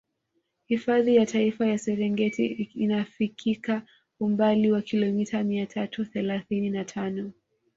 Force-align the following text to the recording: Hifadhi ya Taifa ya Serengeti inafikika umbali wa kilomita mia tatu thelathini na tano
Hifadhi 0.65 1.15
ya 1.15 1.25
Taifa 1.25 1.67
ya 1.67 1.77
Serengeti 1.77 2.47
inafikika 2.75 3.81
umbali 4.19 4.71
wa 4.71 4.81
kilomita 4.81 5.43
mia 5.43 5.65
tatu 5.65 6.05
thelathini 6.05 6.69
na 6.69 6.85
tano 6.85 7.31